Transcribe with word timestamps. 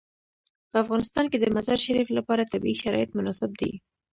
په 0.69 0.75
افغانستان 0.83 1.25
کې 1.31 1.37
د 1.39 1.45
مزارشریف 1.55 2.07
لپاره 2.17 2.49
طبیعي 2.53 2.77
شرایط 2.83 3.09
مناسب 3.17 3.51
دي. 3.61 3.71